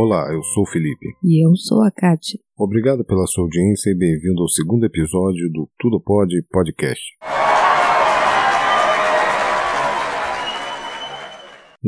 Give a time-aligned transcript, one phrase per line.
[0.00, 1.08] Olá, eu sou o Felipe.
[1.24, 2.38] E eu sou a Kátia.
[2.56, 7.17] Obrigado pela sua audiência e bem-vindo ao segundo episódio do Tudo Pode Podcast.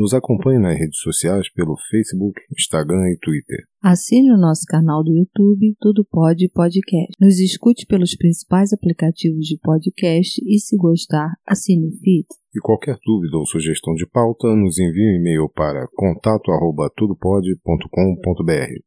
[0.01, 3.59] Nos acompanhe nas redes sociais pelo Facebook, Instagram e Twitter.
[3.83, 7.13] Assine o nosso canal do YouTube Tudo Pode Podcast.
[7.21, 12.25] Nos escute pelos principais aplicativos de podcast e, se gostar, assine o feed.
[12.55, 18.81] E qualquer dúvida ou sugestão de pauta, nos envie um e-mail para contato@tudopode.com.br.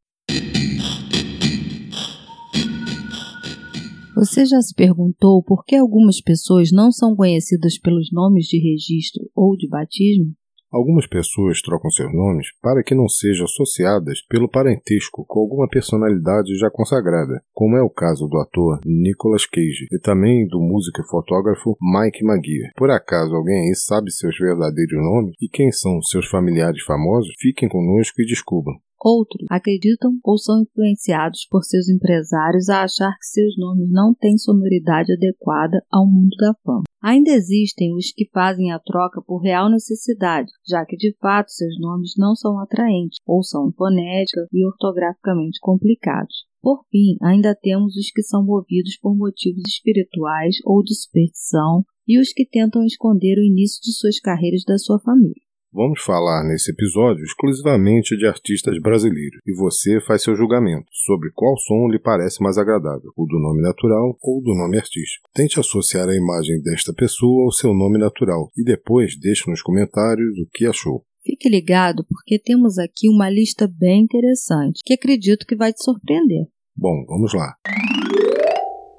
[4.16, 9.30] Você já se perguntou por que algumas pessoas não são conhecidas pelos nomes de registro
[9.32, 10.34] ou de batismo?
[10.74, 16.52] Algumas pessoas trocam seus nomes para que não sejam associadas pelo parentesco com alguma personalidade
[16.58, 21.06] já consagrada, como é o caso do ator Nicolas Cage e também do músico e
[21.08, 22.72] fotógrafo Mike McGear.
[22.74, 27.32] Por acaso alguém aí sabe seus verdadeiros nomes e quem são seus familiares famosos?
[27.38, 28.74] Fiquem conosco e descubram.
[29.00, 34.38] Outros acreditam ou são influenciados por seus empresários a achar que seus nomes não têm
[34.38, 36.84] sonoridade adequada ao mundo da fama.
[37.04, 41.78] Ainda existem os que fazem a troca por real necessidade, já que de fato seus
[41.78, 46.46] nomes não são atraentes ou são fonética e ortograficamente complicados.
[46.62, 52.18] Por fim, ainda temos os que são movidos por motivos espirituais ou de superstição e
[52.18, 55.43] os que tentam esconder o início de suas carreiras da sua família.
[55.76, 61.56] Vamos falar nesse episódio exclusivamente de artistas brasileiros e você faz seu julgamento sobre qual
[61.58, 65.28] som lhe parece mais agradável, o do nome natural ou do nome artístico.
[65.34, 70.38] Tente associar a imagem desta pessoa ao seu nome natural e depois deixe nos comentários
[70.38, 71.04] o que achou.
[71.24, 76.46] Fique ligado porque temos aqui uma lista bem interessante que acredito que vai te surpreender.
[76.76, 77.52] Bom, vamos lá.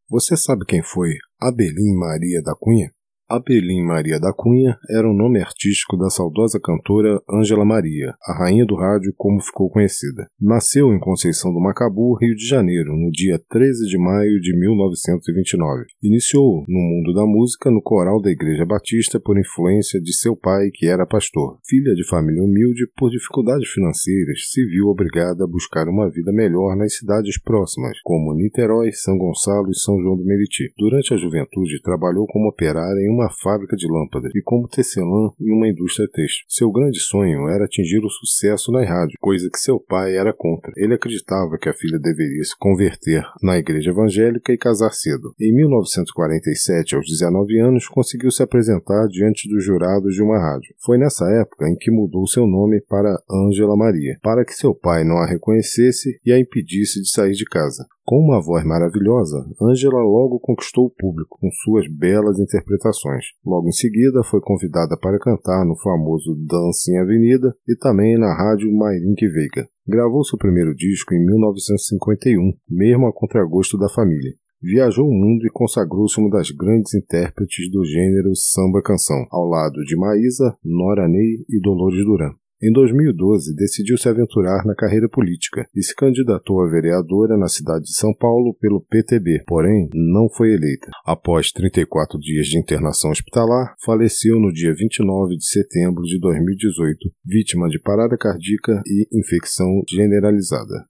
[0.09, 2.91] Você sabe quem foi Abelim Maria da Cunha?
[3.27, 8.63] Abelim Maria da Cunha era o nome artístico da saudosa cantora Ângela Maria, a rainha
[8.67, 10.27] do rádio como ficou conhecida.
[10.39, 15.85] Nasceu em Conceição do Macabu, Rio de Janeiro, no dia 13 de maio de 1929.
[16.03, 20.69] Iniciou no mundo da música no coral da Igreja Batista por influência de seu pai,
[20.71, 21.57] que era pastor.
[21.67, 26.75] Filha de família humilde, por dificuldades financeiras, se viu obrigada a buscar uma vida melhor
[26.75, 30.71] nas cidades próximas, como Niterói, São Gonçalo e São João do Meriti.
[30.77, 35.51] Durante a juventude, trabalhou como operária em uma fábrica de lâmpadas e como tecelã em
[35.51, 36.45] uma indústria têxtil.
[36.47, 40.71] Seu grande sonho era atingir o sucesso na rádio, coisa que seu pai era contra.
[40.75, 45.33] Ele acreditava que a filha deveria se converter na igreja evangélica e casar cedo.
[45.39, 50.75] Em 1947, aos 19 anos, conseguiu se apresentar diante dos jurados de uma rádio.
[50.83, 55.03] Foi nessa época em que mudou seu nome para Ângela Maria, para que seu pai
[55.03, 57.85] não a reconhecesse e a impedisse de sair de casa.
[58.05, 63.25] Com uma voz maravilhosa, Angela logo conquistou o público com suas belas interpretações.
[63.43, 68.31] Logo em seguida, foi convidada para cantar no famoso Dança em Avenida e também na
[68.31, 69.67] rádio Mairink Veiga.
[69.87, 74.35] Gravou seu primeiro disco em 1951, mesmo a contragosto da família.
[74.61, 79.95] Viajou o mundo e consagrou-se uma das grandes intérpretes do gênero samba-canção, ao lado de
[79.97, 82.35] Maísa, Nora Ney e Dolores Duran.
[82.63, 87.83] Em 2012, decidiu se aventurar na carreira política e se candidatou a vereadora na cidade
[87.83, 90.89] de São Paulo pelo PTB, porém não foi eleita.
[91.05, 97.67] Após 34 dias de internação hospitalar, faleceu no dia 29 de setembro de 2018, vítima
[97.67, 100.85] de parada cardíaca e infecção generalizada.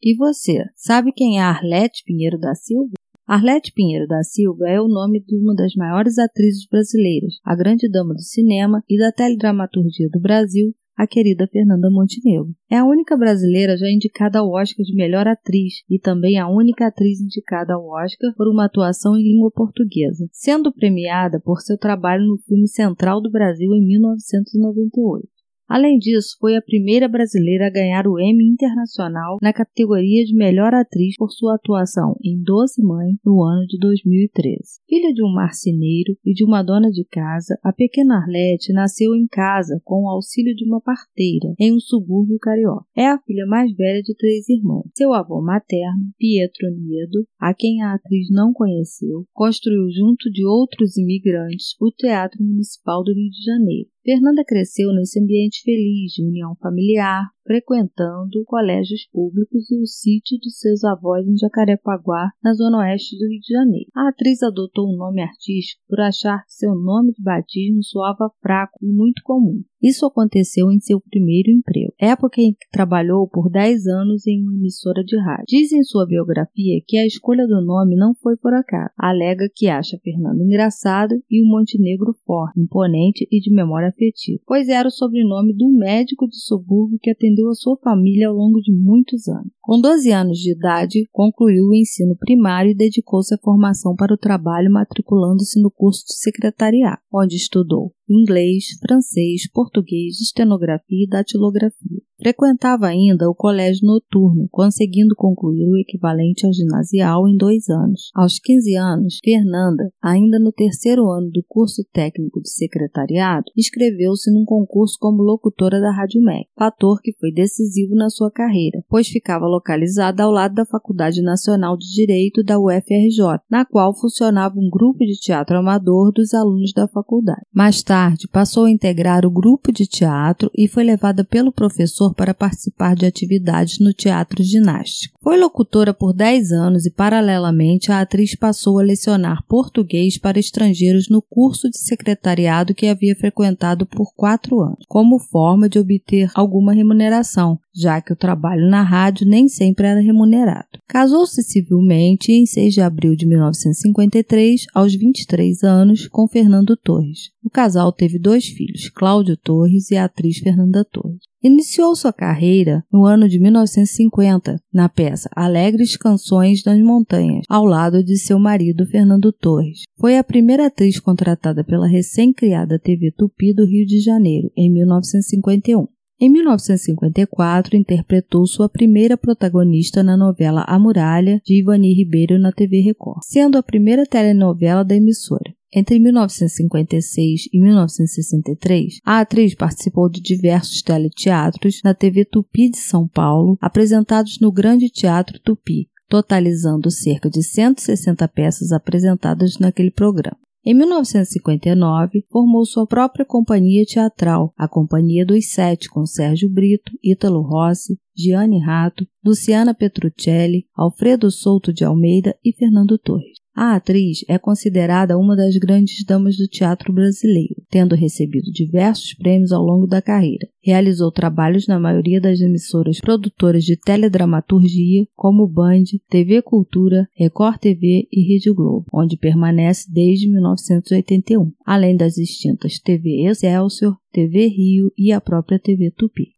[0.00, 2.92] E você, sabe quem é Arlete Pinheiro da Silva?
[3.28, 7.86] Arlete Pinheiro da Silva é o nome de uma das maiores atrizes brasileiras, a grande
[7.86, 12.54] dama do cinema e da teledramaturgia do Brasil, a querida Fernanda Montenegro.
[12.70, 16.86] É a única brasileira já indicada ao Oscar de melhor atriz e também a única
[16.86, 22.24] atriz indicada ao Oscar por uma atuação em língua portuguesa, sendo premiada por seu trabalho
[22.24, 25.37] no filme Central do Brasil em 1998.
[25.68, 30.72] Além disso, foi a primeira brasileira a ganhar o Emmy Internacional na categoria de melhor
[30.72, 34.80] atriz por sua atuação em Doce Mãe no ano de 2013.
[34.88, 39.26] Filha de um marceneiro e de uma dona de casa, a pequena Arlete nasceu em
[39.26, 42.86] casa com o auxílio de uma parteira em um subúrbio carioca.
[42.96, 44.88] É a filha mais velha de três irmãos.
[44.96, 50.96] Seu avô materno, Pietro Niedo, a quem a atriz não conheceu, construiu junto de outros
[50.96, 53.90] imigrantes o Teatro Municipal do Rio de Janeiro.
[54.04, 60.58] Fernanda cresceu nesse ambiente feliz de união familiar, frequentando colégios públicos e o sítio dos
[60.58, 63.90] seus avós em Jacarepaguá, na zona oeste do Rio de Janeiro.
[63.96, 68.78] A atriz adotou um nome artístico por achar que seu nome de batismo soava fraco
[68.82, 69.62] e muito comum.
[69.80, 74.52] Isso aconteceu em seu primeiro emprego, época em que trabalhou por 10 anos em uma
[74.52, 75.44] emissora de rádio.
[75.46, 78.90] Diz em sua biografia que a escolha do nome não foi por acaso.
[78.98, 84.68] Alega que acha Fernando engraçado e o Montenegro forte, imponente e de memória afetiva, pois
[84.68, 88.60] era o sobrenome do médico de subúrbio que atendeu atendeu a sua família ao longo
[88.60, 89.52] de muitos anos.
[89.60, 94.18] Com 12 anos de idade, concluiu o ensino primário e dedicou-se à formação para o
[94.18, 102.07] trabalho, matriculando-se no curso de secretariado, onde estudou inglês, francês, português, estenografia e datilografia.
[102.20, 108.10] Frequentava ainda o colégio noturno, conseguindo concluir o equivalente ao ginasial em dois anos.
[108.12, 114.44] Aos 15 anos, Fernanda, ainda no terceiro ano do curso técnico de secretariado, inscreveu-se num
[114.44, 119.46] concurso como locutora da Rádio MEC, fator que foi decisivo na sua carreira, pois ficava
[119.46, 125.04] localizada ao lado da Faculdade Nacional de Direito da UFRJ, na qual funcionava um grupo
[125.04, 127.46] de teatro amador dos alunos da faculdade.
[127.54, 132.34] Mais tarde, passou a integrar o grupo de teatro e foi levada pelo professor para
[132.34, 135.18] participar de atividades no teatro ginástico.
[135.22, 141.08] Foi locutora por 10 anos e, paralelamente, a atriz passou a lecionar português para estrangeiros
[141.08, 146.72] no curso de secretariado que havia frequentado por quatro anos, como forma de obter alguma
[146.72, 150.66] remuneração, já que o trabalho na rádio nem sempre era remunerado.
[150.88, 157.30] Casou-se civilmente em 6 de abril de 1953, aos 23 anos, com Fernando Torres.
[157.44, 161.27] O casal teve dois filhos, Cláudio Torres e a atriz Fernanda Torres.
[161.40, 168.02] Iniciou sua carreira no ano de 1950 na peça Alegres Canções das Montanhas, ao lado
[168.02, 169.82] de seu marido Fernando Torres.
[170.00, 175.86] Foi a primeira atriz contratada pela recém-criada TV Tupi do Rio de Janeiro, em 1951.
[176.20, 182.80] Em 1954, interpretou sua primeira protagonista na novela A Muralha, de Ivani Ribeiro na TV
[182.80, 185.54] Record, sendo a primeira telenovela da emissora.
[185.74, 193.06] Entre 1956 e 1963, a atriz participou de diversos teleteatros na TV Tupi de São
[193.06, 200.38] Paulo, apresentados no Grande Teatro Tupi, totalizando cerca de 160 peças apresentadas naquele programa.
[200.64, 207.42] Em 1959, formou sua própria companhia teatral, a Companhia dos Sete, com Sérgio Brito, Ítalo
[207.42, 213.37] Rossi, Gianni Rato, Luciana Petruccelli, Alfredo Souto de Almeida e Fernando Torres.
[213.60, 219.50] A atriz é considerada uma das grandes damas do teatro brasileiro, tendo recebido diversos prêmios
[219.50, 220.46] ao longo da carreira.
[220.62, 228.06] Realizou trabalhos na maioria das emissoras produtoras de teledramaturgia, como Band, TV Cultura, Record TV
[228.12, 235.10] e Rede Globo, onde permanece desde 1981, além das extintas TV Excelsior, TV Rio e
[235.10, 236.28] a própria TV Tupi.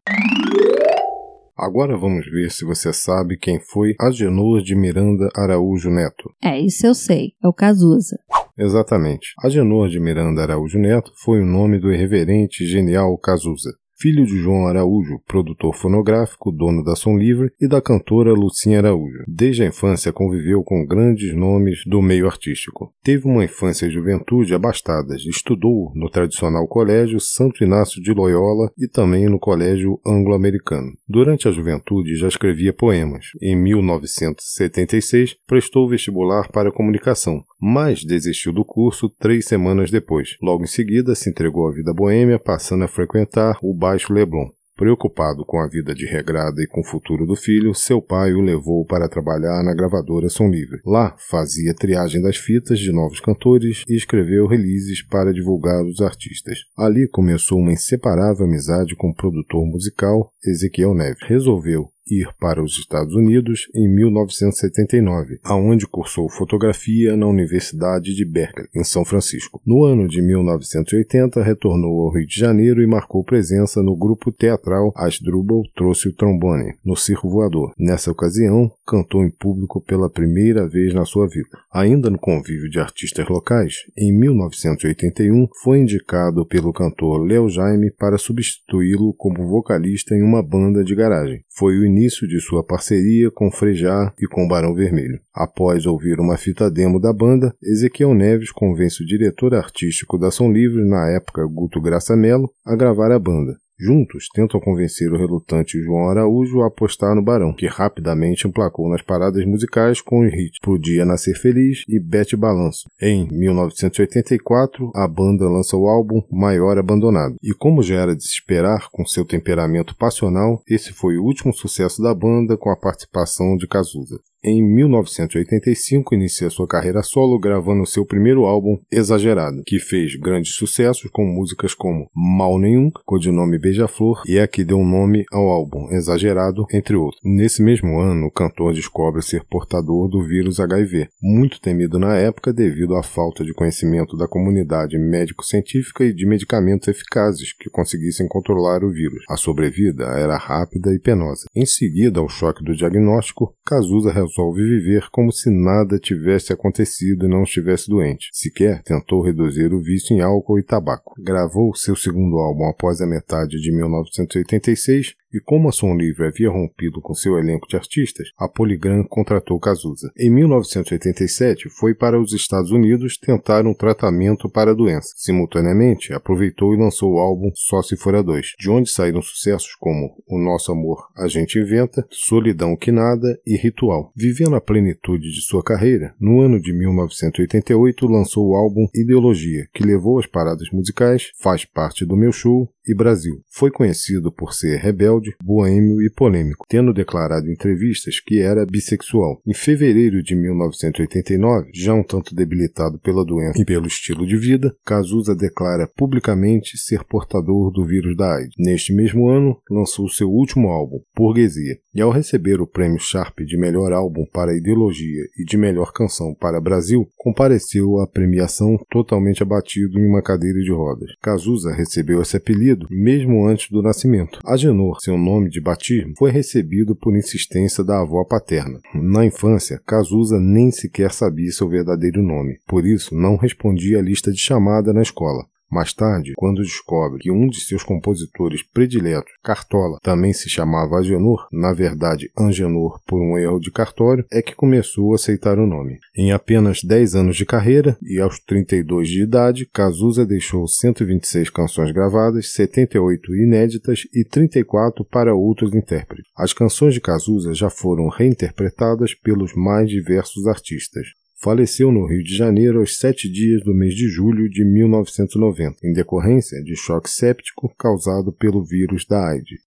[1.61, 6.33] Agora vamos ver se você sabe quem foi Agenor de Miranda Araújo Neto.
[6.43, 7.35] É, isso eu sei.
[7.45, 8.17] É o Cazuza.
[8.57, 9.35] Exatamente.
[9.45, 14.37] Agenor de Miranda Araújo Neto foi o nome do irreverente e genial Cazuza filho de
[14.37, 19.25] João Araújo, produtor fonográfico, dono da Som Livre, e da cantora Lucinha Araújo.
[19.29, 22.95] Desde a infância conviveu com grandes nomes do meio artístico.
[23.05, 25.27] Teve uma infância e juventude abastadas.
[25.27, 30.93] Estudou no tradicional colégio Santo Inácio de Loyola e também no colégio anglo-americano.
[31.07, 33.27] Durante a juventude já escrevia poemas.
[33.43, 40.37] Em 1976 prestou vestibular para comunicação, mas desistiu do curso três semanas depois.
[40.41, 44.47] Logo em seguida se entregou à vida boêmia, passando a frequentar o bar Baixo Leblon.
[44.77, 48.41] Preocupado com a vida de regrada e com o futuro do filho, seu pai o
[48.41, 50.81] levou para trabalhar na gravadora Som Livre.
[50.87, 56.61] Lá, fazia triagem das fitas de novos cantores e escreveu releases para divulgar os artistas.
[56.79, 61.27] Ali começou uma inseparável amizade com o produtor musical Ezequiel Neves.
[61.27, 68.69] Resolveu ir para os Estados Unidos em 1979, aonde cursou fotografia na Universidade de Berkeley,
[68.75, 69.61] em São Francisco.
[69.65, 74.93] No ano de 1980, retornou ao Rio de Janeiro e marcou presença no grupo teatral
[74.97, 77.73] Asdrubal Trouxe o Trombone, no Circo Voador.
[77.79, 81.59] Nessa ocasião, cantou em público pela primeira vez na sua vida.
[81.73, 88.19] Ainda no convívio de artistas locais, em 1981, foi indicado pelo cantor Léo Jaime para
[88.19, 91.43] substituí-lo como vocalista em uma banda de garagem.
[91.49, 95.21] Foi o início de sua parceria com Frejá e com Barão Vermelho.
[95.35, 100.53] Após ouvir uma fita demo da banda, Ezequiel Neves convence o diretor artístico da Som
[100.53, 103.57] Livre, na época Guto Graça Mello, a gravar a banda.
[103.81, 109.01] Juntos, tentam convencer o relutante João Araújo a apostar no Barão, que rapidamente emplacou nas
[109.01, 112.91] paradas musicais com os hits Podia Nascer Feliz e Bete Balanço.
[113.01, 117.37] Em 1984, a banda lança o álbum Maior Abandonado.
[117.43, 121.55] E como já era de se esperar, com seu temperamento passional, esse foi o último
[121.55, 124.21] sucesso da banda com a participação de Cazuza.
[124.43, 131.11] Em 1985, inicia sua carreira solo gravando seu primeiro álbum, Exagerado, que fez grandes sucessos
[131.11, 136.65] com músicas como Mal Nenhum, codinome Beija-Flor, e a que deu nome ao álbum, Exagerado,
[136.73, 137.21] entre outros.
[137.23, 142.51] Nesse mesmo ano, o cantor descobre ser portador do vírus HIV, muito temido na época
[142.51, 148.83] devido à falta de conhecimento da comunidade médico-científica e de medicamentos eficazes que conseguissem controlar
[148.85, 149.23] o vírus.
[149.29, 151.45] A sobrevida era rápida e penosa.
[151.55, 154.11] Em seguida ao choque do diagnóstico, Cazuza
[154.55, 158.29] viver como se nada tivesse acontecido e não estivesse doente.
[158.33, 161.15] Sequer tentou reduzir o vício em álcool e tabaco.
[161.19, 166.51] Gravou seu segundo álbum após a metade de 1986 e como a Som Livre havia
[166.51, 170.11] rompido com seu elenco de artistas, a Polygram contratou Cazuza.
[170.19, 175.15] Em 1987, foi para os Estados Unidos tentar um tratamento para a doença.
[175.17, 179.75] Simultaneamente, aproveitou e lançou o álbum Só Se For a Dois, de onde saíram sucessos
[179.79, 184.13] como O Nosso Amor A Gente Inventa, Solidão Que Nada e Ritual.
[184.17, 189.85] Vivendo a plenitude de sua carreira, no ano de 1988 lançou o álbum Ideologia, que
[189.85, 193.41] levou as paradas musicais Faz Parte do Meu Show e Brasil.
[193.49, 199.41] Foi conhecido por ser rebelde, boêmio e polêmico, tendo declarado em entrevistas que era bissexual.
[199.47, 204.75] Em fevereiro de 1989, já um tanto debilitado pela doença e pelo estilo de vida,
[204.85, 208.55] Cazuza declara publicamente ser portador do vírus da AIDS.
[208.59, 213.57] Neste mesmo ano, lançou seu último álbum, Burguesia, e ao receber o prêmio Sharp de
[213.57, 219.99] melhor álbum para ideologia e de melhor canção para Brasil, compareceu à premiação totalmente abatido
[219.99, 221.11] em uma cadeira de rodas.
[221.21, 224.39] Cazuza recebeu esse apelido mesmo antes do nascimento.
[224.45, 228.81] Agenor, seu nome de batismo, foi recebido por insistência da avó paterna.
[228.95, 234.33] Na infância, Cazuza nem sequer sabia seu verdadeiro nome, por isso não respondia à lista
[234.33, 235.45] de chamada na escola.
[235.71, 241.47] Mais tarde, quando descobre que um de seus compositores prediletos, Cartola, também se chamava Agenor,
[241.53, 245.99] na verdade Angenor por um erro de cartório, é que começou a aceitar o nome.
[246.17, 251.93] Em apenas 10 anos de carreira e aos 32 de idade, Cazuza deixou 126 canções
[251.93, 256.31] gravadas, 78 inéditas e 34 para outros intérpretes.
[256.37, 262.37] As canções de Cazuza já foram reinterpretadas pelos mais diversos artistas faleceu no Rio de
[262.37, 267.75] Janeiro aos sete dias do mês de julho de 1990, em decorrência de choque séptico
[267.79, 269.61] causado pelo vírus da AIDS.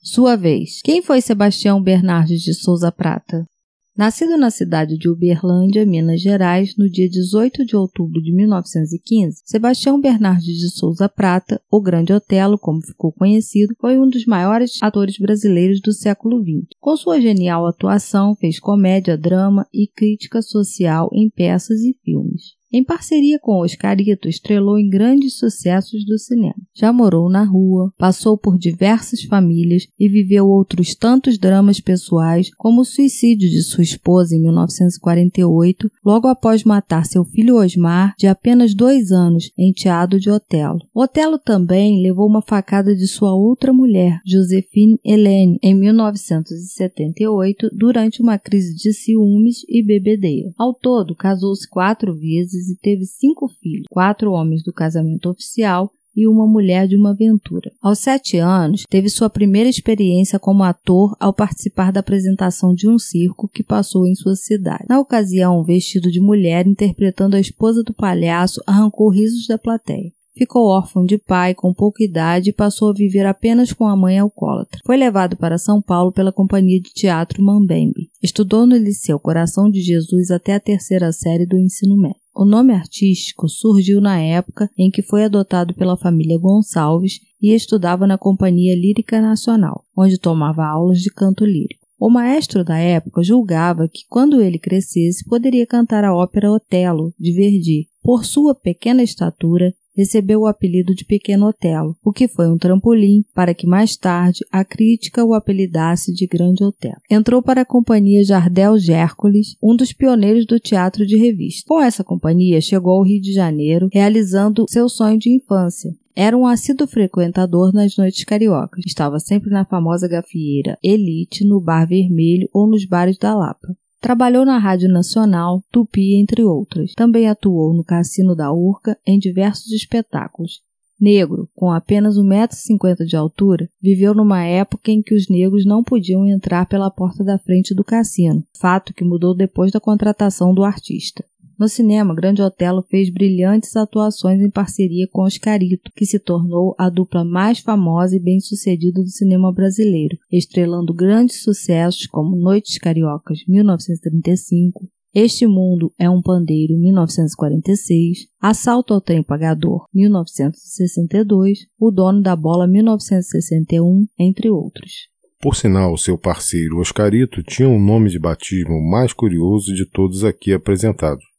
[0.00, 0.80] Sua vez.
[0.82, 3.44] Quem foi Sebastião Bernardes de Souza Prata?
[3.94, 10.00] Nascido na cidade de Uberlândia, Minas Gerais, no dia 18 de outubro de 1915, Sebastião
[10.00, 15.18] Bernardes de Souza Prata, o Grande Otelo, como ficou conhecido, foi um dos maiores atores
[15.18, 16.68] brasileiros do século XX.
[16.80, 22.61] Com sua genial atuação, fez comédia, drama e crítica social em peças e filmes.
[22.72, 26.54] Em parceria com Oscarito, estrelou em grandes sucessos do cinema.
[26.74, 32.80] Já morou na rua, passou por diversas famílias e viveu outros tantos dramas pessoais, como
[32.80, 38.74] o suicídio de sua esposa em 1948, logo após matar seu filho Osmar, de apenas
[38.74, 40.80] dois anos, enteado de Otelo.
[40.94, 48.38] Otelo também levou uma facada de sua outra mulher, Josephine Helene, em 1978, durante uma
[48.38, 50.50] crise de ciúmes e bebedeira.
[50.56, 56.26] Ao todo, casou-se quatro vezes e teve cinco filhos, quatro homens do casamento oficial e
[56.26, 57.70] uma mulher de uma aventura.
[57.80, 62.98] Aos sete anos, teve sua primeira experiência como ator ao participar da apresentação de um
[62.98, 64.84] circo que passou em sua cidade.
[64.88, 70.12] Na ocasião, vestido de mulher, interpretando a esposa do palhaço, arrancou risos da plateia.
[70.34, 74.18] Ficou órfão de pai com pouca idade e passou a viver apenas com a mãe
[74.18, 74.80] alcoólatra.
[74.84, 78.08] Foi levado para São Paulo pela companhia de teatro Mambembe.
[78.22, 82.21] Estudou no Liceu Coração de Jesus até a terceira série do ensino médio.
[82.42, 88.04] O nome artístico surgiu na época em que foi adotado pela família Gonçalves e estudava
[88.04, 91.86] na Companhia Lírica Nacional, onde tomava aulas de canto lírico.
[92.00, 97.32] O maestro da época julgava que quando ele crescesse poderia cantar a ópera Otelo, de
[97.32, 97.86] Verdi.
[98.02, 103.24] Por sua pequena estatura, recebeu o apelido de Pequeno Otelo, o que foi um trampolim
[103.34, 106.96] para que mais tarde a crítica o apelidasse de Grande Otelo.
[107.10, 111.64] Entrou para a companhia Jardel Gércoles, um dos pioneiros do teatro de revista.
[111.68, 116.46] Com essa companhia, chegou ao Rio de Janeiro, realizando seu sonho de infância, era um
[116.46, 118.84] assíduo frequentador nas noites cariocas.
[118.86, 123.74] Estava sempre na famosa gafieira Elite, no Bar Vermelho ou nos bares da Lapa.
[124.02, 126.92] Trabalhou na Rádio Nacional, Tupi, entre outras.
[126.92, 130.60] Também atuou no Cassino da Urca em diversos espetáculos.
[131.00, 136.26] Negro, com apenas 1,50m de altura, viveu numa época em que os negros não podiam
[136.26, 141.24] entrar pela porta da frente do cassino, fato que mudou depois da contratação do artista.
[141.62, 146.90] No cinema, Grande Otelo fez brilhantes atuações em parceria com Oscarito, que se tornou a
[146.90, 154.88] dupla mais famosa e bem-sucedida do cinema brasileiro, estrelando grandes sucessos como Noites Cariocas, 1935,
[155.14, 162.66] este Mundo é um Pandeiro, 1946, Assalto ao Trem Pagador, 1962, O Dono da Bola,
[162.66, 165.12] 1961, entre outros.
[165.40, 170.52] Por sinal, seu parceiro Oscarito tinha um nome de batismo mais curioso de todos aqui
[170.52, 171.31] apresentados.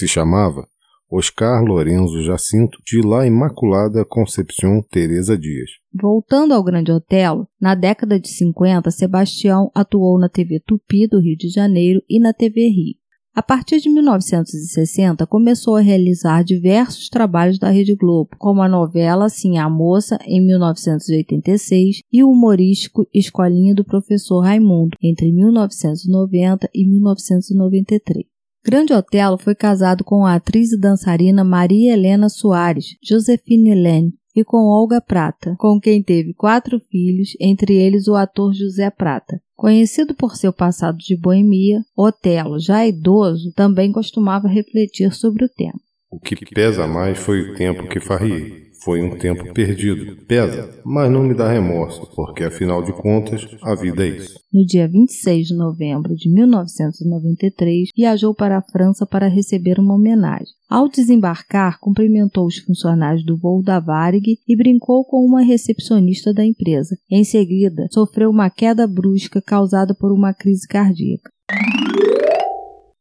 [0.00, 0.66] Se chamava
[1.10, 5.72] Oscar Lorenzo Jacinto de La Imaculada Concepción Teresa Dias.
[5.92, 11.36] Voltando ao Grande Otelo, na década de 50, Sebastião atuou na TV Tupi do Rio
[11.36, 12.94] de Janeiro e na TV Rio.
[13.34, 19.28] A partir de 1960, começou a realizar diversos trabalhos da Rede Globo, como a novela
[19.28, 26.88] Sim a Moça, em 1986, e o humorístico Escolinha do Professor Raimundo, entre 1990 e
[26.88, 28.39] 1993.
[28.64, 34.44] Grande Otelo foi casado com a atriz e dançarina Maria Helena Soares, Josefine Lene, e
[34.44, 39.40] com Olga Prata, com quem teve quatro filhos, entre eles o ator José Prata.
[39.56, 45.80] Conhecido por seu passado de boemia, Otelo, já idoso, também costumava refletir sobre o tema.
[46.10, 48.69] O que pesa mais foi o tempo que farriei.
[48.82, 50.16] Foi um tempo perdido.
[50.26, 54.40] Pesa, mas não me dá remorso, porque afinal de contas, a vida é isso.
[54.52, 60.54] No dia 26 de novembro de 1993, viajou para a França para receber uma homenagem.
[60.68, 66.44] Ao desembarcar, cumprimentou os funcionários do voo da Varig e brincou com uma recepcionista da
[66.44, 66.96] empresa.
[67.10, 71.30] Em seguida, sofreu uma queda brusca causada por uma crise cardíaca.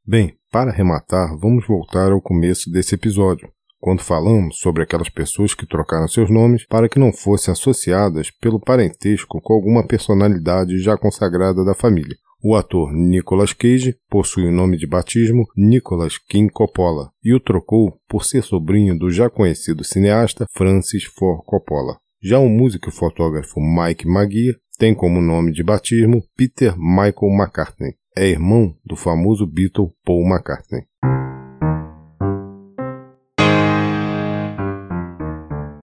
[0.05, 5.65] Bem, para arrematar, vamos voltar ao começo desse episódio quando falamos sobre aquelas pessoas que
[5.65, 11.63] trocaram seus nomes para que não fossem associadas pelo parentesco com alguma personalidade já consagrada
[11.63, 12.15] da família.
[12.41, 17.99] O ator Nicolas Cage possui o nome de batismo Nicolas King Coppola e o trocou
[18.07, 21.97] por ser sobrinho do já conhecido cineasta Francis Ford Coppola.
[22.21, 27.95] Já o músico e fotógrafo Mike Maguire tem como nome de batismo Peter Michael McCartney.
[28.17, 30.83] É irmão do famoso Beatle Paul McCartney.